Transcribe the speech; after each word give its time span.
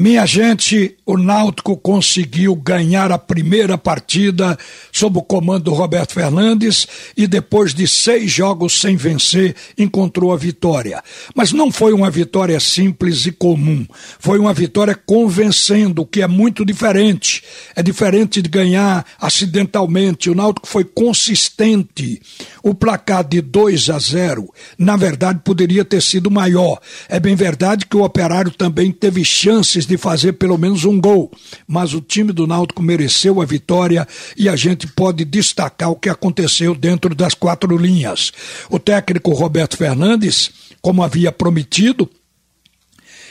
Minha 0.00 0.24
gente, 0.26 0.96
o 1.04 1.16
Náutico 1.16 1.76
conseguiu 1.76 2.54
ganhar 2.54 3.10
a 3.10 3.18
primeira 3.18 3.76
partida 3.76 4.56
sob 4.92 5.18
o 5.18 5.22
comando 5.22 5.64
do 5.64 5.74
Roberto 5.74 6.12
Fernandes 6.12 6.86
e 7.16 7.26
depois 7.26 7.74
de 7.74 7.88
seis 7.88 8.30
jogos 8.30 8.80
sem 8.80 8.94
vencer 8.94 9.56
encontrou 9.76 10.32
a 10.32 10.36
vitória. 10.36 11.02
Mas 11.34 11.50
não 11.50 11.72
foi 11.72 11.92
uma 11.92 12.12
vitória 12.12 12.60
simples 12.60 13.26
e 13.26 13.32
comum. 13.32 13.84
Foi 14.20 14.38
uma 14.38 14.54
vitória 14.54 14.94
convencendo, 14.94 16.02
o 16.02 16.06
que 16.06 16.22
é 16.22 16.28
muito 16.28 16.64
diferente. 16.64 17.42
É 17.74 17.82
diferente 17.82 18.40
de 18.40 18.48
ganhar 18.48 19.04
acidentalmente. 19.20 20.30
O 20.30 20.34
Náutico 20.34 20.68
foi 20.68 20.84
consistente. 20.84 22.22
O 22.62 22.72
placar 22.72 23.24
de 23.24 23.40
2 23.40 23.90
a 23.90 23.98
0, 23.98 24.48
na 24.78 24.96
verdade, 24.96 25.40
poderia 25.44 25.84
ter 25.84 26.02
sido 26.02 26.30
maior. 26.30 26.78
É 27.08 27.18
bem 27.18 27.34
verdade 27.34 27.84
que 27.84 27.96
o 27.96 28.04
Operário 28.04 28.52
também 28.52 28.92
teve 28.92 29.24
chances 29.24 29.87
de 29.88 29.96
fazer 29.96 30.34
pelo 30.34 30.58
menos 30.58 30.84
um 30.84 31.00
gol, 31.00 31.32
mas 31.66 31.94
o 31.94 32.00
time 32.00 32.32
do 32.32 32.46
Náutico 32.46 32.82
mereceu 32.82 33.40
a 33.40 33.44
vitória 33.44 34.06
e 34.36 34.48
a 34.48 34.54
gente 34.54 34.86
pode 34.86 35.24
destacar 35.24 35.90
o 35.90 35.96
que 35.96 36.08
aconteceu 36.08 36.74
dentro 36.74 37.14
das 37.14 37.34
quatro 37.34 37.76
linhas. 37.76 38.32
O 38.70 38.78
técnico 38.78 39.32
Roberto 39.32 39.76
Fernandes, 39.76 40.50
como 40.80 41.02
havia 41.02 41.32
prometido, 41.32 42.08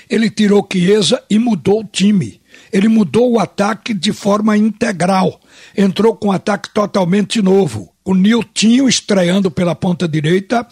ele 0.10 0.30
tirou 0.30 0.68
Chiesa 0.72 1.24
e 1.30 1.38
mudou 1.38 1.82
o 1.82 1.88
time. 1.88 2.42
Ele 2.72 2.88
mudou 2.88 3.34
o 3.34 3.40
ataque 3.40 3.94
de 3.94 4.12
forma 4.12 4.58
integral. 4.58 5.40
Entrou 5.78 6.16
com 6.16 6.30
um 6.30 6.32
ataque 6.32 6.74
totalmente 6.74 7.42
novo 7.42 7.94
o 8.08 8.16
Niltinho 8.16 8.88
estreando 8.88 9.52
pela 9.52 9.76
ponta 9.76 10.08
direita, 10.08 10.66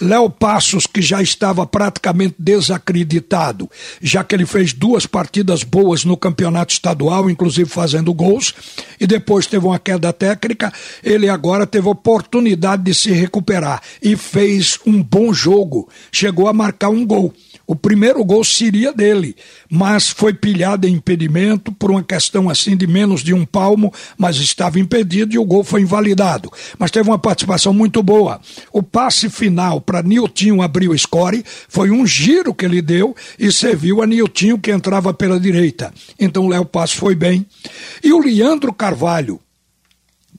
Léo 0.00 0.30
Passos, 0.30 0.86
que 0.86 1.02
já 1.02 1.20
estava 1.20 1.66
praticamente 1.66 2.36
desacreditado, 2.38 3.68
já 4.00 4.22
que 4.22 4.36
ele 4.36 4.46
fez 4.46 4.72
duas 4.72 5.04
partidas 5.04 5.64
boas 5.64 6.04
no 6.04 6.16
campeonato 6.16 6.72
estadual, 6.72 7.28
inclusive 7.28 7.68
fazendo 7.68 8.14
gols, 8.14 8.54
e 9.00 9.06
depois 9.06 9.48
teve 9.48 9.66
uma 9.66 9.80
queda 9.80 10.12
técnica, 10.12 10.72
ele 11.02 11.28
agora 11.28 11.66
teve 11.66 11.88
oportunidade 11.88 12.84
de 12.84 12.94
se 12.94 13.10
recuperar 13.10 13.82
e 14.00 14.14
fez 14.16 14.78
um 14.86 15.02
bom 15.02 15.34
jogo, 15.34 15.88
chegou 16.12 16.46
a 16.46 16.52
marcar 16.52 16.90
um 16.90 17.04
gol. 17.04 17.34
O 17.66 17.74
primeiro 17.74 18.24
gol 18.24 18.44
seria 18.44 18.92
dele, 18.92 19.34
mas 19.68 20.08
foi 20.08 20.32
pilhado 20.32 20.86
em 20.86 20.92
impedimento 20.94 21.72
por 21.72 21.90
uma 21.90 22.02
questão 22.02 22.48
assim 22.48 22.76
de 22.76 22.86
menos 22.86 23.24
de 23.24 23.34
um 23.34 23.44
palmo, 23.44 23.92
mas 24.16 24.36
estava 24.36 24.78
impedido 24.78 25.34
e 25.34 25.38
o 25.38 25.44
gol 25.44 25.64
foi 25.64 25.80
invalidado. 25.80 26.52
Mas 26.78 26.92
teve 26.92 27.10
uma 27.10 27.18
participação 27.18 27.74
muito 27.74 28.04
boa. 28.04 28.40
O 28.72 28.84
passe 28.84 29.28
final 29.28 29.80
para 29.80 30.02
Niltinho 30.02 30.62
abrir 30.62 30.88
o 30.88 30.96
score 30.96 31.44
foi 31.68 31.90
um 31.90 32.06
giro 32.06 32.54
que 32.54 32.64
ele 32.64 32.80
deu 32.80 33.16
e 33.36 33.50
serviu 33.50 34.00
a 34.00 34.06
Niltinho 34.06 34.60
que 34.60 34.70
entrava 34.70 35.12
pela 35.12 35.40
direita. 35.40 35.92
Então 36.20 36.44
o 36.46 36.48
Léo 36.48 36.64
Passo 36.64 36.96
foi 36.96 37.16
bem. 37.16 37.44
E 38.02 38.12
o 38.12 38.20
Leandro 38.20 38.72
Carvalho, 38.72 39.40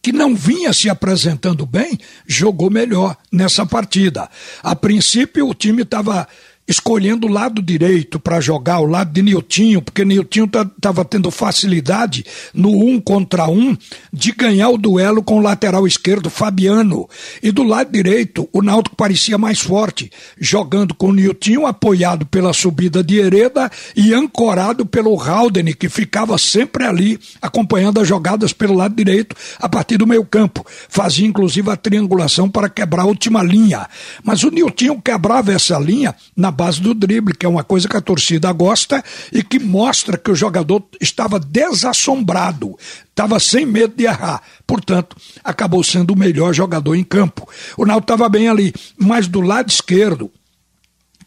que 0.01 0.13
não 0.13 0.33
vinha 0.33 0.71
se 0.71 0.89
apresentando 0.89 1.65
bem, 1.65 1.99
jogou 2.25 2.69
melhor 2.69 3.17
nessa 3.29 3.65
partida. 3.65 4.29
A 4.63 4.73
princípio, 4.73 5.49
o 5.49 5.53
time 5.53 5.81
estava 5.81 6.25
escolhendo 6.67 7.27
o 7.27 7.31
lado 7.31 7.61
direito 7.61 8.19
para 8.19 8.41
jogar, 8.41 8.79
o 8.79 8.85
lado 8.85 9.11
de 9.11 9.21
Niltinho, 9.21 9.81
porque 9.81 10.03
Niltinho 10.03 10.45
estava 10.45 11.03
tá, 11.03 11.05
tendo 11.05 11.31
facilidade 11.31 12.25
no 12.53 12.69
um 12.69 12.99
contra 12.99 13.47
um 13.47 13.75
de 14.11 14.33
ganhar 14.33 14.69
o 14.69 14.77
duelo 14.77 15.23
com 15.23 15.37
o 15.37 15.41
lateral 15.41 15.87
esquerdo 15.87 16.29
Fabiano. 16.29 17.07
E 17.41 17.51
do 17.51 17.63
lado 17.63 17.91
direito, 17.91 18.49
o 18.51 18.61
Náutico 18.61 18.95
parecia 18.95 19.37
mais 19.37 19.59
forte, 19.59 20.11
jogando 20.39 20.93
com 20.93 21.07
o 21.07 21.13
Niltinho 21.13 21.65
apoiado 21.65 22.25
pela 22.25 22.51
subida 22.51 23.01
de 23.01 23.17
Hereda 23.17 23.71
e 23.95 24.13
ancorado 24.13 24.85
pelo 24.85 25.19
Haldane, 25.19 25.73
que 25.73 25.87
ficava 25.87 26.37
sempre 26.37 26.85
ali 26.85 27.19
acompanhando 27.41 28.01
as 28.01 28.07
jogadas 28.07 28.51
pelo 28.51 28.73
lado 28.73 28.93
direito 28.93 29.35
a 29.59 29.69
partir 29.69 29.97
do 29.97 30.07
meio 30.07 30.25
campo. 30.25 30.65
Fazia 30.89 31.25
inclusive 31.25 31.69
a 31.71 31.77
triangulação 31.77 32.49
para 32.49 32.67
quebrar 32.67 33.03
a 33.03 33.05
última 33.05 33.41
linha. 33.41 33.87
Mas 34.23 34.43
o 34.43 34.51
Niltinho 34.51 35.01
quebrava 35.01 35.53
essa 35.53 35.79
linha 35.79 36.13
na 36.35 36.51
base 36.57 36.81
do 36.81 36.95
drible, 36.95 37.35
que 37.35 37.45
é 37.45 37.49
uma 37.49 37.63
coisa 37.63 37.87
que 37.87 37.95
a 37.95 38.01
torcida 38.01 38.51
gosta 38.51 39.03
e 39.31 39.43
que 39.43 39.59
mostra 39.59 40.17
que 40.17 40.31
o 40.31 40.35
jogador 40.35 40.83
estava 40.99 41.39
desassombrado, 41.39 42.75
estava 43.09 43.39
sem 43.39 43.65
medo 43.65 43.93
de 43.95 44.05
errar. 44.05 44.41
Portanto, 44.65 45.15
acabou 45.43 45.83
sendo 45.83 46.13
o 46.13 46.17
melhor 46.17 46.53
jogador 46.53 46.95
em 46.95 47.03
campo. 47.03 47.47
O 47.77 47.85
Naldo 47.85 48.05
estava 48.05 48.27
bem 48.27 48.49
ali, 48.49 48.73
mas 48.97 49.27
do 49.27 49.39
lado 49.39 49.69
esquerdo, 49.69 50.31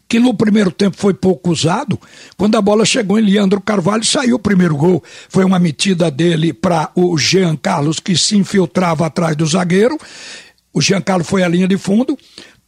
que 0.09 0.19
no 0.19 0.33
primeiro 0.33 0.71
tempo 0.71 0.97
foi 0.97 1.13
pouco 1.13 1.51
usado, 1.51 1.97
quando 2.35 2.57
a 2.57 2.61
bola 2.61 2.83
chegou 2.83 3.17
em 3.17 3.23
Leandro 3.23 3.61
Carvalho, 3.61 4.03
saiu 4.03 4.35
o 4.35 4.39
primeiro 4.39 4.75
gol. 4.75 5.01
Foi 5.29 5.45
uma 5.45 5.57
metida 5.57 6.11
dele 6.11 6.51
para 6.51 6.91
o 6.93 7.17
Jean 7.17 7.55
Carlos, 7.55 7.97
que 7.97 8.17
se 8.17 8.35
infiltrava 8.35 9.05
atrás 9.05 9.37
do 9.37 9.45
zagueiro. 9.45 9.97
O 10.73 10.81
Jean 10.81 10.99
Carlos 10.99 11.27
foi 11.27 11.43
à 11.43 11.47
linha 11.47 11.65
de 11.65 11.77
fundo, 11.77 12.17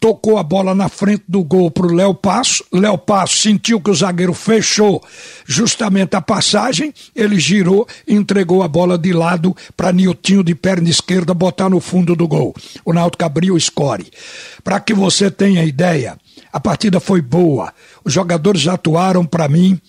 tocou 0.04 0.38
a 0.38 0.44
bola 0.44 0.76
na 0.76 0.90
frente 0.90 1.24
do 1.30 1.42
gol 1.46 1.72
para 1.72 1.88
o 1.88 1.94
Léo 1.94 2.14
Passo. 2.14 2.66
Léo 2.74 2.98
Passo 2.98 3.38
sentiu 3.38 3.80
que 3.80 3.90
o 3.90 3.96
zagueiro 3.96 4.34
fechou 4.34 5.02
justamente 5.46 6.14
a 6.14 6.22
passagem, 6.22 6.94
ele 7.16 7.40
girou 7.40 7.88
e 8.06 8.14
entregou 8.14 8.64
a 8.64 8.68
bola 8.68 8.98
de 8.98 9.14
lado 9.14 9.56
para 9.78 9.94
Niltinho 9.94 10.44
de 10.44 10.54
perna 10.54 10.90
esquerda 10.90 11.34
botar 11.34 11.70
no 11.70 11.80
fundo 11.80 12.18
do 12.18 12.28
gol. 12.28 12.54
O 12.84 12.92
Náutico 12.92 13.24
abriu 13.24 13.56
o 13.56 13.60
score. 13.60 14.12
Para 14.62 14.82
que 14.82 14.94
você 14.94 15.32
tenha 15.32 15.64
ideia, 15.64 16.18
a 16.52 16.60
partida 16.60 17.00
foi 17.00 17.22
boa. 17.22 17.72
Os 18.04 18.12
jogadores 18.12 18.68
atuaram 18.68 19.26
para 19.26 19.48
mim 19.48 19.80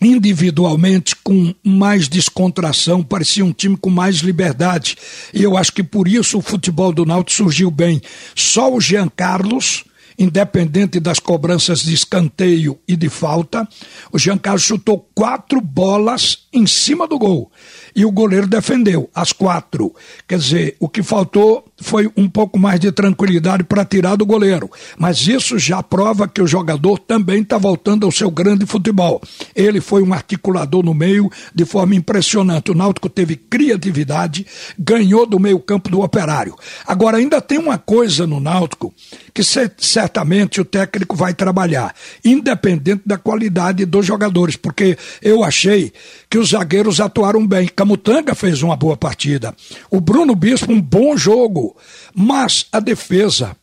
individualmente 0.00 1.16
com 1.16 1.54
mais 1.64 2.08
descontração, 2.08 3.02
parecia 3.02 3.44
um 3.44 3.52
time 3.52 3.76
com 3.76 3.90
mais 3.90 4.16
liberdade. 4.16 4.96
E 5.34 5.42
eu 5.42 5.56
acho 5.56 5.72
que 5.72 5.82
por 5.82 6.06
isso 6.06 6.38
o 6.38 6.42
futebol 6.42 6.92
do 6.92 7.04
Náutico 7.04 7.32
surgiu 7.32 7.70
bem. 7.70 8.00
Só 8.34 8.72
o 8.72 8.80
Jean 8.80 9.08
Carlos, 9.08 9.84
independente 10.18 11.00
das 11.00 11.18
cobranças 11.18 11.80
de 11.80 11.94
escanteio 11.94 12.78
e 12.86 12.96
de 12.96 13.08
falta, 13.08 13.68
o 14.12 14.18
Jean 14.18 14.38
Carlos 14.38 14.62
chutou 14.62 15.08
quatro 15.14 15.60
bolas 15.60 16.47
em 16.58 16.66
cima 16.66 17.06
do 17.06 17.18
gol 17.18 17.50
e 17.94 18.04
o 18.04 18.12
goleiro 18.12 18.46
defendeu 18.46 19.10
as 19.14 19.32
quatro. 19.32 19.94
Quer 20.26 20.38
dizer, 20.38 20.76
o 20.78 20.88
que 20.88 21.02
faltou 21.02 21.64
foi 21.80 22.10
um 22.16 22.28
pouco 22.28 22.58
mais 22.58 22.78
de 22.80 22.92
tranquilidade 22.92 23.64
para 23.64 23.84
tirar 23.84 24.16
do 24.16 24.26
goleiro. 24.26 24.70
Mas 24.96 25.26
isso 25.26 25.58
já 25.58 25.82
prova 25.82 26.28
que 26.28 26.42
o 26.42 26.46
jogador 26.46 26.98
também 26.98 27.42
está 27.42 27.58
voltando 27.58 28.04
ao 28.04 28.12
seu 28.12 28.30
grande 28.30 28.66
futebol. 28.66 29.20
Ele 29.54 29.80
foi 29.80 30.02
um 30.02 30.12
articulador 30.12 30.84
no 30.84 30.94
meio 30.94 31.30
de 31.54 31.64
forma 31.64 31.94
impressionante. 31.94 32.70
O 32.70 32.74
Náutico 32.74 33.08
teve 33.08 33.36
criatividade, 33.36 34.46
ganhou 34.78 35.26
do 35.26 35.38
meio-campo 35.38 35.90
do 35.90 36.00
operário. 36.00 36.54
Agora, 36.86 37.18
ainda 37.18 37.40
tem 37.40 37.58
uma 37.58 37.78
coisa 37.78 38.26
no 38.26 38.40
Náutico 38.40 38.92
que 39.32 39.42
certamente 39.44 40.60
o 40.60 40.64
técnico 40.64 41.14
vai 41.14 41.32
trabalhar, 41.32 41.94
independente 42.24 43.02
da 43.06 43.16
qualidade 43.16 43.84
dos 43.84 44.04
jogadores, 44.04 44.56
porque 44.56 44.96
eu 45.22 45.44
achei 45.44 45.92
que 46.28 46.38
os 46.38 46.47
zagueiros 46.48 47.00
atuaram 47.00 47.46
bem. 47.46 47.68
Camutanga 47.68 48.34
fez 48.34 48.62
uma 48.62 48.76
boa 48.76 48.96
partida. 48.96 49.54
O 49.90 50.00
Bruno 50.00 50.34
Bispo, 50.34 50.72
um 50.72 50.80
bom 50.80 51.16
jogo. 51.16 51.76
Mas 52.14 52.66
a 52.72 52.80
defesa 52.80 53.56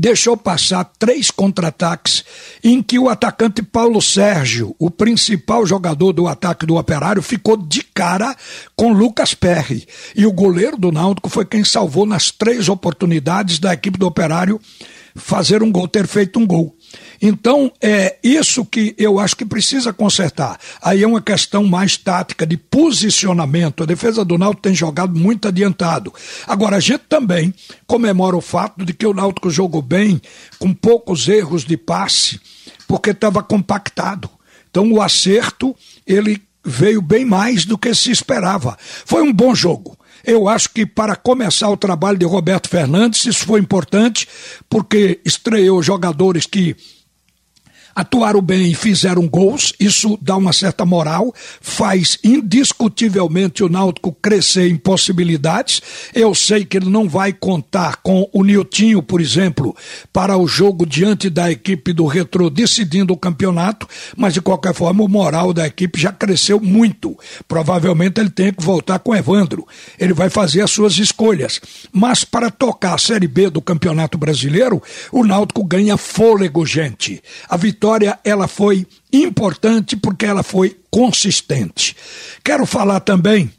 deixou 0.00 0.34
passar 0.34 0.82
três 0.98 1.30
contra-ataques 1.30 2.24
em 2.64 2.82
que 2.82 2.98
o 2.98 3.10
atacante 3.10 3.62
Paulo 3.62 4.00
Sérgio, 4.00 4.74
o 4.78 4.90
principal 4.90 5.66
jogador 5.66 6.14
do 6.14 6.26
ataque 6.26 6.64
do 6.64 6.76
Operário, 6.76 7.20
ficou 7.20 7.54
de 7.54 7.82
cara 7.82 8.34
com 8.74 8.94
Lucas 8.94 9.34
Perry. 9.34 9.86
E 10.16 10.24
o 10.24 10.32
goleiro 10.32 10.78
do 10.78 10.90
Náutico 10.90 11.28
foi 11.28 11.44
quem 11.44 11.62
salvou 11.62 12.06
nas 12.06 12.30
três 12.30 12.70
oportunidades 12.70 13.58
da 13.58 13.74
equipe 13.74 13.98
do 13.98 14.06
Operário 14.06 14.58
fazer 15.14 15.62
um 15.62 15.70
gol, 15.70 15.86
ter 15.86 16.06
feito 16.06 16.38
um 16.38 16.46
gol. 16.46 16.74
Então, 17.22 17.70
é 17.82 18.16
isso 18.22 18.64
que 18.64 18.94
eu 18.96 19.18
acho 19.18 19.36
que 19.36 19.44
precisa 19.44 19.92
consertar. 19.92 20.58
Aí 20.80 21.02
é 21.02 21.06
uma 21.06 21.20
questão 21.20 21.64
mais 21.64 21.96
tática, 21.96 22.46
de 22.46 22.56
posicionamento. 22.56 23.82
A 23.82 23.86
defesa 23.86 24.24
do 24.24 24.38
Náutico 24.38 24.62
tem 24.62 24.74
jogado 24.74 25.18
muito 25.18 25.46
adiantado. 25.46 26.14
Agora, 26.46 26.76
a 26.76 26.80
gente 26.80 27.02
também 27.08 27.52
comemora 27.86 28.36
o 28.36 28.40
fato 28.40 28.84
de 28.84 28.94
que 28.94 29.06
o 29.06 29.12
Náutico 29.12 29.50
jogou 29.50 29.82
bem, 29.82 30.20
com 30.58 30.72
poucos 30.72 31.28
erros 31.28 31.64
de 31.64 31.76
passe, 31.76 32.40
porque 32.88 33.10
estava 33.10 33.42
compactado. 33.42 34.30
Então, 34.70 34.90
o 34.90 35.02
acerto, 35.02 35.76
ele 36.06 36.40
veio 36.64 37.02
bem 37.02 37.24
mais 37.24 37.66
do 37.66 37.76
que 37.76 37.94
se 37.94 38.10
esperava. 38.10 38.78
Foi 39.04 39.22
um 39.22 39.32
bom 39.32 39.54
jogo. 39.54 39.98
Eu 40.24 40.48
acho 40.48 40.70
que 40.70 40.86
para 40.86 41.16
começar 41.16 41.68
o 41.70 41.76
trabalho 41.76 42.18
de 42.18 42.26
Roberto 42.26 42.68
Fernandes, 42.68 43.24
isso 43.24 43.44
foi 43.46 43.60
importante, 43.60 44.28
porque 44.68 45.20
estreou 45.24 45.82
jogadores 45.82 46.46
que 46.46 46.76
atuaram 47.94 48.40
bem 48.40 48.70
e 48.70 48.74
fizeram 48.74 49.28
gols, 49.28 49.72
isso 49.78 50.18
dá 50.20 50.36
uma 50.36 50.52
certa 50.52 50.84
moral, 50.84 51.34
faz 51.60 52.18
indiscutivelmente 52.24 53.62
o 53.62 53.68
Náutico 53.68 54.16
crescer 54.22 54.70
em 54.70 54.76
possibilidades. 54.76 55.82
Eu 56.14 56.34
sei 56.34 56.64
que 56.64 56.76
ele 56.76 56.88
não 56.88 57.08
vai 57.08 57.32
contar 57.32 57.96
com 57.96 58.28
o 58.32 58.44
Niltinho, 58.44 59.02
por 59.02 59.20
exemplo, 59.20 59.76
para 60.12 60.36
o 60.36 60.46
jogo 60.46 60.86
diante 60.86 61.28
da 61.28 61.50
equipe 61.50 61.92
do 61.92 62.06
Retro 62.06 62.48
decidindo 62.48 63.12
o 63.12 63.16
campeonato, 63.16 63.86
mas 64.16 64.34
de 64.34 64.40
qualquer 64.40 64.74
forma 64.74 65.04
o 65.04 65.08
moral 65.08 65.52
da 65.52 65.66
equipe 65.66 66.00
já 66.00 66.12
cresceu 66.12 66.60
muito. 66.60 67.18
Provavelmente 67.46 68.20
ele 68.20 68.30
tem 68.30 68.52
que 68.52 68.64
voltar 68.64 68.98
com 68.98 69.12
o 69.12 69.16
Evandro. 69.16 69.66
Ele 69.98 70.12
vai 70.12 70.30
fazer 70.30 70.62
as 70.62 70.70
suas 70.70 70.96
escolhas. 70.98 71.60
Mas 71.92 72.24
para 72.24 72.50
tocar 72.50 72.94
a 72.94 72.98
Série 72.98 73.28
B 73.28 73.50
do 73.50 73.60
Campeonato 73.60 74.16
Brasileiro, 74.16 74.82
o 75.12 75.24
Náutico 75.24 75.64
ganha 75.64 75.96
fôlego, 75.96 76.64
gente. 76.64 77.22
A 77.48 77.56
vitória 77.56 77.79
ela 78.24 78.46
foi 78.46 78.86
importante 79.12 79.96
porque 79.96 80.26
ela 80.26 80.42
foi 80.42 80.76
consistente. 80.90 81.96
Quero 82.44 82.66
falar 82.66 83.00
também 83.00 83.50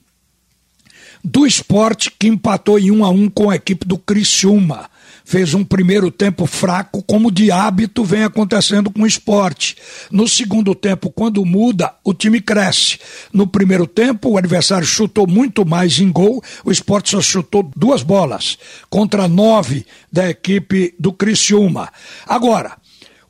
do 1.23 1.45
esporte 1.45 2.11
que 2.17 2.27
empatou 2.27 2.79
em 2.79 2.91
um 2.91 3.05
a 3.05 3.09
um 3.09 3.29
com 3.29 3.49
a 3.49 3.55
equipe 3.55 3.85
do 3.85 3.97
Criciúma 3.97 4.89
fez 5.31 5.53
um 5.53 5.63
primeiro 5.63 6.11
tempo 6.11 6.45
fraco, 6.45 7.01
como 7.03 7.31
de 7.31 7.51
hábito 7.51 8.03
vem 8.03 8.25
acontecendo 8.25 8.91
com 8.91 9.03
o 9.03 9.07
esporte. 9.07 9.77
No 10.11 10.27
segundo 10.27 10.75
tempo, 10.75 11.09
quando 11.09 11.45
muda, 11.45 11.93
o 12.03 12.13
time 12.13 12.41
cresce. 12.41 12.99
No 13.31 13.47
primeiro 13.47 13.87
tempo, 13.87 14.31
o 14.31 14.37
adversário 14.37 14.85
chutou 14.85 15.25
muito 15.25 15.65
mais 15.65 15.99
em 15.99 16.11
gol, 16.11 16.43
o 16.65 16.71
esporte 16.71 17.11
só 17.11 17.21
chutou 17.21 17.69
duas 17.75 18.03
bolas, 18.03 18.57
contra 18.89 19.25
nove 19.27 19.85
da 20.11 20.29
equipe 20.29 20.93
do 20.99 21.13
Criciúma. 21.13 21.89
Agora, 22.27 22.73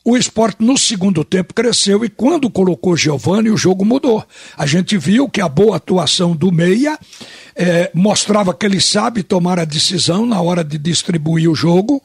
o 0.04 0.18
esporte 0.18 0.64
no 0.64 0.78
segundo 0.78 1.24
tempo 1.24 1.54
cresceu 1.54 2.04
e 2.04 2.10
quando 2.10 2.50
colocou 2.50 2.98
Giovani 2.98 3.52
o 3.52 3.58
jogo 3.58 3.86
mudou. 3.86 4.26
A 4.58 4.66
gente 4.66 4.98
viu 4.98 5.30
que 5.30 5.42
a 5.42 5.48
boa 5.48 5.78
atuação 5.78 6.36
do 6.36 6.52
Meia 6.52 6.98
é, 7.56 7.92
mostrava 7.94 8.54
que 8.54 8.66
ele 8.66 8.82
sabe 8.82 9.22
tomar 9.22 9.60
a 9.60 9.66
decisão 9.66 10.26
na 10.26 10.42
hora 10.42 10.64
de 10.64 10.78
distribuir 10.78 11.50
o 11.50 11.56
jogo. 11.56 12.02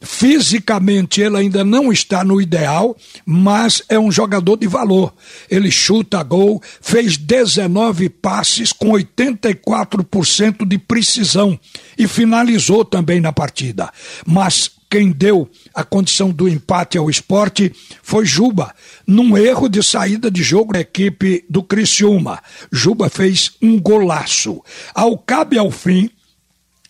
Fisicamente 0.00 1.22
ele 1.22 1.38
ainda 1.38 1.64
não 1.64 1.90
está 1.90 2.22
no 2.22 2.40
ideal, 2.40 2.94
mas 3.24 3.82
é 3.88 3.98
um 3.98 4.12
jogador 4.12 4.56
de 4.56 4.68
valor. 4.68 5.12
Ele 5.50 5.70
chuta 5.70 6.22
gol, 6.22 6.62
fez 6.80 7.16
19 7.16 8.10
passes 8.10 8.70
com 8.70 8.90
84% 8.90 10.66
de 10.68 10.78
precisão 10.78 11.58
e 11.98 12.06
finalizou 12.06 12.84
também 12.84 13.18
na 13.18 13.32
partida. 13.32 13.90
Mas 14.26 14.70
quem 14.94 15.10
deu 15.10 15.50
a 15.74 15.82
condição 15.82 16.30
do 16.30 16.48
empate 16.48 16.96
ao 16.96 17.10
esporte 17.10 17.72
foi 18.00 18.24
Juba, 18.24 18.72
num 19.04 19.36
erro 19.36 19.68
de 19.68 19.82
saída 19.82 20.30
de 20.30 20.40
jogo 20.40 20.72
da 20.72 20.78
equipe 20.78 21.44
do 21.50 21.64
Criciúma. 21.64 22.40
Juba 22.70 23.10
fez 23.10 23.50
um 23.60 23.76
golaço. 23.76 24.62
Ao 24.94 25.18
cabe 25.18 25.58
ao 25.58 25.68
fim, 25.72 26.08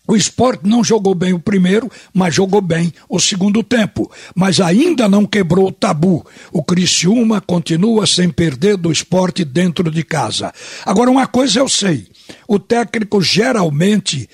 o 0.06 0.15
esporte 0.15 0.69
não 0.69 0.85
jogou 0.85 1.15
bem 1.15 1.33
o 1.33 1.39
primeiro, 1.39 1.91
mas 2.12 2.35
jogou 2.35 2.61
bem 2.61 2.93
o 3.09 3.19
segundo 3.19 3.62
tempo. 3.62 4.12
Mas 4.35 4.61
ainda 4.61 5.09
não 5.09 5.25
quebrou 5.25 5.69
o 5.69 5.73
tabu. 5.73 6.27
O 6.53 6.62
Criciúma 6.62 7.41
continua 7.41 8.06
sem 8.06 8.29
perder 8.29 8.77
do 8.77 8.93
esporte 8.93 9.47
dentro 9.47 9.91
de 9.91 10.05
casa. 10.05 10.53
Agora, 10.85 11.11
uma 11.11 11.27
coisa 11.27 11.61
eu 11.61 11.71
sei: 11.71 12.06
o 12.47 12.59
técnico 12.59 13.23
geralmente 13.23 14.29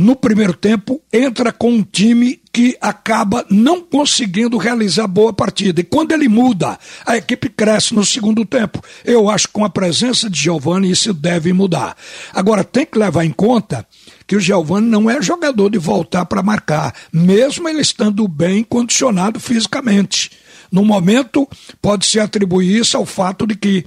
no 0.00 0.16
primeiro 0.16 0.54
tempo, 0.54 0.98
entra 1.12 1.52
com 1.52 1.72
um 1.72 1.82
time 1.82 2.40
que 2.50 2.74
acaba 2.80 3.44
não 3.50 3.82
conseguindo 3.82 4.56
realizar 4.56 5.06
boa 5.06 5.30
partida. 5.30 5.82
E 5.82 5.84
quando 5.84 6.12
ele 6.12 6.26
muda, 6.26 6.78
a 7.04 7.18
equipe 7.18 7.50
cresce 7.50 7.94
no 7.94 8.02
segundo 8.02 8.46
tempo. 8.46 8.82
Eu 9.04 9.28
acho 9.28 9.46
que 9.46 9.52
com 9.52 9.62
a 9.62 9.68
presença 9.68 10.30
de 10.30 10.40
Giovani 10.40 10.90
isso 10.90 11.12
deve 11.12 11.52
mudar. 11.52 11.94
Agora, 12.32 12.64
tem 12.64 12.86
que 12.86 12.98
levar 12.98 13.26
em 13.26 13.30
conta 13.30 13.86
que 14.26 14.34
o 14.34 14.40
Giovani 14.40 14.88
não 14.88 15.10
é 15.10 15.20
jogador 15.20 15.68
de 15.68 15.76
voltar 15.76 16.24
para 16.24 16.42
marcar, 16.42 16.94
mesmo 17.12 17.68
ele 17.68 17.82
estando 17.82 18.26
bem 18.26 18.64
condicionado 18.64 19.38
fisicamente. 19.38 20.30
No 20.72 20.82
momento, 20.82 21.46
pode-se 21.82 22.18
atribuir 22.18 22.78
isso 22.78 22.96
ao 22.96 23.04
fato 23.04 23.46
de 23.46 23.54
que 23.54 23.84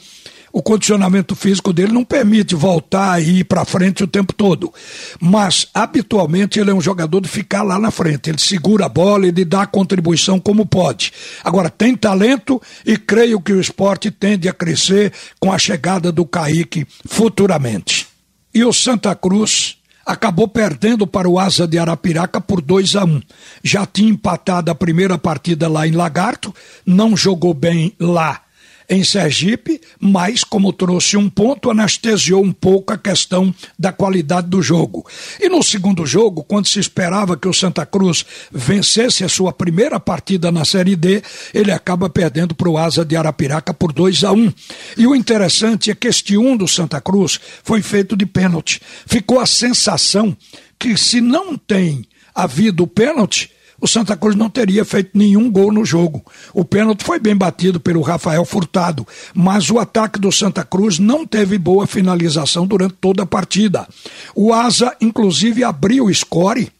o 0.54 0.62
condicionamento 0.62 1.36
físico 1.36 1.74
dele 1.74 1.92
não 1.92 2.06
permite 2.06 2.54
voltar 2.54 3.20
e 3.20 3.40
ir 3.40 3.44
para 3.44 3.66
frente 3.66 4.04
o 4.04 4.08
tempo 4.08 4.32
todo. 4.32 4.72
Mas, 5.20 5.68
habitualmente, 5.74 6.60
ele 6.60 6.70
é 6.70 6.74
um 6.74 6.80
jogador 6.80 7.20
de 7.22 7.28
ficar 7.28 7.64
lá 7.64 7.80
na 7.80 7.90
frente. 7.90 8.30
Ele 8.30 8.38
segura 8.38 8.86
a 8.86 8.90
bola, 8.90 9.26
ele 9.26 9.44
dá 9.44 9.64
a 9.64 9.68
contribuição 9.68 10.40
como 10.40 10.64
pode. 10.64 11.12
Agora, 11.44 11.72
tem 11.72 11.96
talento 11.96 12.62
e 12.86 12.96
creio 12.96 13.42
que 13.42 13.52
o 13.52 13.60
esporte 13.60 14.12
tende 14.12 14.48
a 14.48 14.54
crescer 14.54 15.12
com 15.40 15.52
a 15.52 15.58
chegada 15.58 16.12
do 16.12 16.24
Kaique 16.24 16.86
futuramente. 17.04 18.06
E 18.54 18.64
o 18.64 18.72
Santa 18.72 19.16
Cruz 19.16 19.78
acabou 20.06 20.48
perdendo 20.48 21.08
para 21.08 21.28
o 21.28 21.40
Asa 21.40 21.68
de 21.68 21.80
Arapiraca 21.80 22.40
por 22.40 22.62
2 22.62 22.96
a 22.96 23.06
1. 23.06 23.08
Um. 23.08 23.22
Já 23.64 23.88
tinha 23.88 24.12
empatado 24.12 24.70
a 24.70 24.76
primeira 24.76 25.18
partida 25.18 25.68
lá 25.68 25.88
em 25.88 25.94
Lagarto, 25.94 26.54
não 26.86 27.18
jogou 27.18 27.56
bem 27.56 27.96
lá 28.00 28.44
em 28.90 29.04
Sergipe, 29.04 29.80
mas, 30.00 30.44
como 30.44 30.74
trouxe 30.74 31.18
um 31.18 31.30
ponto, 31.30 31.70
anestesiou 31.70 32.44
um 32.44 32.52
pouco 32.52 32.94
a 32.94 32.98
questão 32.98 33.54
da 33.78 33.92
qualidade 33.92 34.48
do 34.48 34.62
jogo. 34.62 35.06
E 35.40 35.50
no 35.50 35.64
segundo 35.64 36.06
jogo, 36.06 36.44
quando 36.44 36.68
se 36.68 36.80
esperava 36.80 37.38
que 37.38 37.48
o 37.48 37.54
Santa 37.54 37.86
Cruz 37.86 38.26
vencesse 38.52 39.24
a 39.24 39.30
sua 39.30 39.52
primeira 39.52 40.00
partida 40.00 40.52
na 40.52 40.66
Série 40.66 40.96
D, 40.96 41.22
ele 41.54 41.72
acaba 41.72 42.10
perdendo 42.10 42.54
para 42.56 42.70
o 42.70 42.78
Asa 42.78 43.06
de 43.06 43.16
Arapiraca 43.16 43.74
por 43.74 43.94
2 43.94 44.24
a 44.24 44.32
1 44.32 44.36
um. 44.36 44.54
E 44.98 45.08
o 45.08 45.16
interessante 45.16 45.92
é 45.92 45.96
que 45.96 46.08
este 46.08 46.38
um 46.38 46.56
do 46.56 46.68
Santa 46.68 47.00
Cruz 47.00 47.40
foi 47.64 47.82
feito 47.82 48.16
de 48.16 48.26
pênalti. 48.26 48.82
Ficou 49.06 49.40
a 49.40 49.46
sensação 49.46 50.36
que 50.78 50.98
se 50.98 51.22
não 51.22 51.58
tem 51.58 52.06
havido 52.36 52.88
pênalti, 52.88 53.53
o 53.84 53.88
Santa 53.88 54.16
Cruz 54.16 54.34
não 54.34 54.50
teria 54.50 54.86
feito 54.86 55.10
nenhum 55.14 55.52
gol 55.52 55.70
no 55.70 55.84
jogo. 55.84 56.24
O 56.54 56.64
pênalti 56.64 57.04
foi 57.04 57.20
bem 57.20 57.36
batido 57.36 57.82
pelo 57.82 58.02
Rafael 58.02 58.46
Furtado, 58.46 59.06
mas 59.34 59.70
o 59.70 59.78
ataque 59.78 60.18
do 60.18 60.32
Santa 60.32 60.64
Cruz 60.64 61.00
não 61.00 61.28
teve 61.28 61.58
boa 61.58 61.86
finalização 61.86 62.66
durante 62.66 62.94
toda 62.94 63.24
a 63.24 63.26
partida. 63.26 63.86
O 64.34 64.54
Asa, 64.54 64.96
inclusive, 65.02 65.66
abriu 65.66 66.06
o 66.06 66.14
score, 66.14 66.72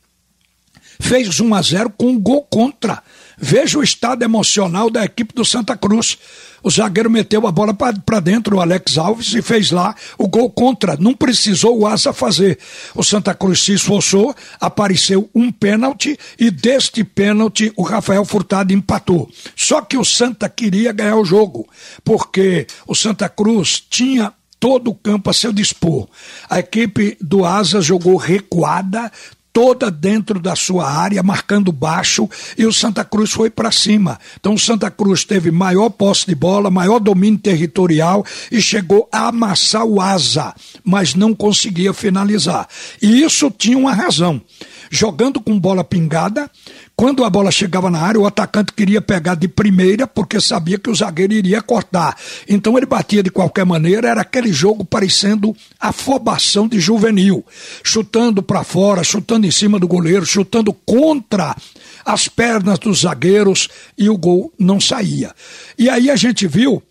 fez 0.98 1.42
1 1.42 1.54
a 1.54 1.62
0 1.62 1.90
com 1.90 2.12
um 2.12 2.18
gol 2.18 2.42
contra. 2.44 3.04
Veja 3.38 3.80
o 3.80 3.84
estado 3.84 4.24
emocional 4.24 4.90
da 4.90 5.04
equipe 5.04 5.34
do 5.36 5.44
Santa 5.44 5.76
Cruz. 5.76 6.18
O 6.64 6.72
zagueiro 6.72 7.12
meteu 7.12 7.46
a 7.46 7.52
bola 7.52 7.74
para 7.74 8.20
dentro, 8.22 8.56
o 8.56 8.62
Alex 8.62 8.98
Alves, 8.98 9.34
e 9.34 9.42
fez 9.42 9.70
lá 9.70 9.94
o 10.18 10.28
gol 10.28 10.50
contra. 10.50 10.96
Não 10.96 11.14
precisou 11.14 11.78
o 11.78 11.86
Asa 11.86 12.14
fazer. 12.14 12.58
O 12.96 13.04
Santa 13.04 13.34
Cruz 13.36 13.62
se 13.62 13.74
esforçou, 13.74 14.34
apareceu 14.62 15.30
um 15.36 15.52
pênalti, 15.52 16.18
e 16.40 16.50
deste 16.50 17.04
pênalti 17.04 17.74
o 17.76 17.84
Rafael 17.84 18.24
Furtado 18.24 18.72
empatou. 18.72 19.30
Só 19.56 19.82
que 19.82 19.98
o 19.98 20.06
Santa 20.06 20.48
queria 20.48 20.94
ganhar 20.94 21.18
o 21.18 21.26
jogo, 21.26 21.68
porque 22.04 22.66
o 22.88 22.96
Santa 22.96 23.28
Cruz 23.28 23.84
tinha 23.90 24.32
todo 24.58 24.92
o 24.92 24.96
campo 24.96 25.30
a 25.30 25.34
seu 25.34 25.52
dispor. 25.52 26.08
A 26.50 26.60
equipe 26.60 27.18
do 27.20 27.44
Asa 27.44 27.82
jogou 27.82 28.16
recuada, 28.16 29.12
toda 29.54 29.92
dentro 29.92 30.40
da 30.40 30.56
sua 30.56 30.90
área, 30.90 31.22
marcando 31.22 31.72
baixo, 31.72 32.28
e 32.58 32.66
o 32.66 32.74
Santa 32.74 33.06
Cruz 33.06 33.32
foi 33.32 33.52
para 33.52 33.72
cima. 33.72 34.20
Então 34.40 34.56
o 34.56 34.60
Santa 34.60 34.90
Cruz 34.90 35.24
teve 35.24 35.52
maior 35.52 35.92
posse 35.92 36.26
de 36.26 36.34
bola, 36.34 36.72
maior 36.72 37.00
domínio 37.00 37.40
territorial 37.40 38.26
e 38.52 38.60
chegou 38.60 39.08
a 39.12 39.28
amassar 39.28 39.86
o 39.86 40.02
asa, 40.02 40.56
mas 40.84 41.14
não 41.14 41.36
conseguia 41.36 41.94
finalizar. 41.94 42.68
E 43.00 43.22
isso 43.22 43.52
tinha 43.52 43.78
uma 43.78 43.94
razão. 43.94 44.42
Jogando 44.90 45.40
com 45.40 45.60
bola 45.60 45.84
pingada, 45.84 46.50
quando 46.96 47.24
a 47.24 47.30
bola 47.30 47.50
chegava 47.50 47.90
na 47.90 48.00
área, 48.00 48.22
o 48.22 48.26
atacante 48.26 48.72
queria 48.72 49.02
pegar 49.02 49.36
de 49.36 49.48
primeira 49.48 50.06
porque 50.06 50.40
sabia 50.40 50.78
que 50.78 50.90
o 50.90 50.96
zagueiro 50.96 51.34
iria 51.34 51.62
cortar. 51.62 52.16
Então 52.48 52.78
ele 52.78 52.86
batia 52.86 53.24
de 53.24 53.32
qualquer 53.32 53.66
maneira, 53.66 54.10
era 54.10 54.22
aquele 54.22 54.54
jogo 54.54 54.86
parecendo 54.86 55.56
afobação 55.80 56.68
de 56.68 56.80
juvenil, 56.80 57.44
chutando 57.84 58.44
para 58.44 58.64
fora, 58.64 59.04
chutando 59.04 59.48
em 59.48 59.52
cima 59.52 59.80
do 59.80 59.88
goleiro, 59.88 60.26
chutando 60.26 60.72
contra 60.72 61.56
as 62.06 62.28
pernas 62.28 62.78
dos 62.78 63.02
zagueiros 63.02 63.70
e 63.98 64.08
o 64.08 64.18
gol 64.18 64.54
não 64.60 64.80
saía. 64.80 65.34
E 65.78 65.90
aí 65.90 66.12
a 66.12 66.16
gente 66.16 66.48
viu 66.48 66.82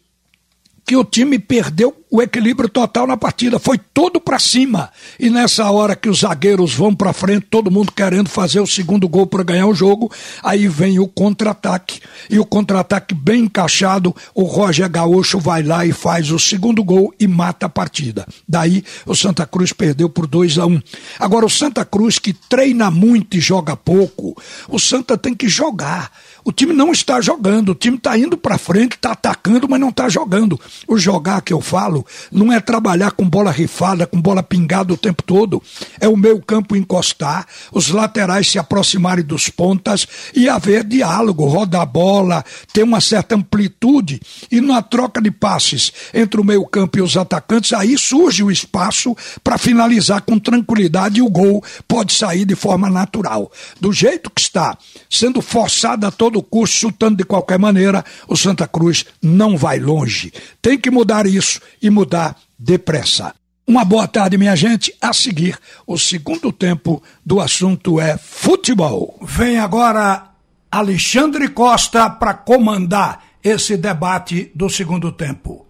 que 0.84 0.96
o 0.96 1.04
time 1.04 1.38
perdeu 1.38 2.01
o 2.12 2.20
equilíbrio 2.20 2.68
total 2.68 3.06
na 3.06 3.16
partida, 3.16 3.58
foi 3.58 3.78
todo 3.78 4.20
para 4.20 4.38
cima. 4.38 4.90
E 5.18 5.30
nessa 5.30 5.70
hora 5.70 5.96
que 5.96 6.10
os 6.10 6.18
zagueiros 6.18 6.74
vão 6.74 6.94
para 6.94 7.10
frente, 7.14 7.46
todo 7.48 7.70
mundo 7.70 7.90
querendo 7.90 8.28
fazer 8.28 8.60
o 8.60 8.66
segundo 8.66 9.08
gol 9.08 9.26
para 9.26 9.42
ganhar 9.42 9.66
o 9.66 9.74
jogo, 9.74 10.12
aí 10.42 10.68
vem 10.68 10.98
o 10.98 11.08
contra-ataque. 11.08 12.02
E 12.28 12.38
o 12.38 12.44
contra-ataque 12.44 13.14
bem 13.14 13.44
encaixado, 13.44 14.14
o 14.34 14.42
Roger 14.42 14.90
Gaúcho 14.90 15.40
vai 15.40 15.62
lá 15.62 15.86
e 15.86 15.92
faz 15.92 16.30
o 16.30 16.38
segundo 16.38 16.84
gol 16.84 17.14
e 17.18 17.26
mata 17.26 17.64
a 17.64 17.70
partida. 17.70 18.26
Daí 18.46 18.84
o 19.06 19.14
Santa 19.14 19.46
Cruz 19.46 19.72
perdeu 19.72 20.10
por 20.10 20.26
2 20.26 20.58
a 20.58 20.66
1. 20.66 20.70
Um. 20.70 20.82
Agora 21.18 21.46
o 21.46 21.50
Santa 21.50 21.82
Cruz 21.82 22.18
que 22.18 22.34
treina 22.34 22.90
muito 22.90 23.38
e 23.38 23.40
joga 23.40 23.74
pouco, 23.74 24.36
o 24.68 24.78
Santa 24.78 25.16
tem 25.16 25.32
que 25.32 25.48
jogar. 25.48 26.12
O 26.44 26.52
time 26.52 26.74
não 26.74 26.92
está 26.92 27.20
jogando, 27.20 27.70
o 27.70 27.74
time 27.74 27.96
está 27.96 28.18
indo 28.18 28.36
para 28.36 28.58
frente, 28.58 28.96
está 28.96 29.12
atacando, 29.12 29.68
mas 29.68 29.80
não 29.80 29.90
está 29.90 30.08
jogando. 30.08 30.60
O 30.86 30.98
jogar 30.98 31.40
que 31.40 31.52
eu 31.52 31.60
falo 31.60 32.01
não 32.30 32.52
é 32.52 32.60
trabalhar 32.60 33.12
com 33.12 33.28
bola 33.28 33.50
rifada, 33.50 34.06
com 34.06 34.20
bola 34.20 34.42
pingada 34.42 34.92
o 34.92 34.96
tempo 34.96 35.22
todo. 35.22 35.62
É 36.00 36.08
o 36.08 36.16
meio 36.16 36.40
campo 36.40 36.76
encostar, 36.76 37.46
os 37.72 37.88
laterais 37.88 38.50
se 38.50 38.58
aproximarem 38.58 39.24
dos 39.24 39.48
pontas 39.48 40.06
e 40.34 40.48
haver 40.48 40.84
diálogo, 40.84 41.44
rodar 41.46 41.82
a 41.82 41.86
bola, 41.86 42.44
ter 42.72 42.82
uma 42.82 43.00
certa 43.00 43.34
amplitude 43.34 44.20
e 44.50 44.60
na 44.60 44.82
troca 44.82 45.20
de 45.20 45.30
passes 45.30 45.92
entre 46.12 46.40
o 46.40 46.44
meio 46.44 46.64
campo 46.66 46.98
e 46.98 47.02
os 47.02 47.16
atacantes, 47.16 47.72
aí 47.72 47.96
surge 47.98 48.42
o 48.42 48.50
espaço 48.50 49.16
para 49.42 49.58
finalizar 49.58 50.22
com 50.22 50.38
tranquilidade 50.38 51.18
e 51.18 51.22
o 51.22 51.30
gol 51.30 51.62
pode 51.86 52.12
sair 52.12 52.44
de 52.44 52.54
forma 52.54 52.90
natural. 52.90 53.50
Do 53.80 53.92
jeito 53.92 54.30
que 54.30 54.40
está, 54.40 54.76
sendo 55.10 55.40
forçado 55.40 56.06
a 56.06 56.10
todo 56.10 56.42
custo, 56.42 56.76
chutando 56.76 57.16
de 57.16 57.24
qualquer 57.24 57.58
maneira, 57.58 58.04
o 58.28 58.36
Santa 58.36 58.66
Cruz 58.66 59.04
não 59.20 59.56
vai 59.56 59.78
longe. 59.78 60.32
Tem 60.60 60.78
que 60.78 60.90
mudar 60.90 61.26
isso 61.26 61.60
e 61.80 61.90
mudar 61.92 62.36
depressa. 62.58 63.34
Uma 63.66 63.84
boa 63.84 64.08
tarde, 64.08 64.36
minha 64.36 64.56
gente. 64.56 64.92
A 65.00 65.12
seguir, 65.12 65.56
o 65.86 65.96
segundo 65.96 66.50
tempo 66.50 67.02
do 67.24 67.40
assunto 67.40 68.00
é 68.00 68.18
futebol. 68.18 69.18
Vem 69.22 69.58
agora 69.58 70.30
Alexandre 70.70 71.48
Costa 71.48 72.10
para 72.10 72.34
comandar 72.34 73.22
esse 73.42 73.76
debate 73.76 74.50
do 74.54 74.68
segundo 74.68 75.12
tempo. 75.12 75.66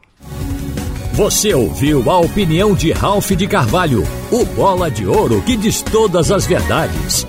Você 1.12 1.52
ouviu 1.52 2.10
a 2.10 2.18
opinião 2.18 2.74
de 2.74 2.90
Ralph 2.90 3.32
de 3.32 3.46
Carvalho, 3.46 4.02
o 4.30 4.44
bola 4.46 4.90
de 4.90 5.06
ouro 5.06 5.42
que 5.42 5.56
diz 5.56 5.82
todas 5.82 6.30
as 6.30 6.46
verdades. 6.46 7.26